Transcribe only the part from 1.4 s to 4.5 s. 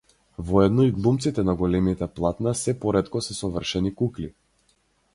на големите платна сѐ поретко се совршени кукли.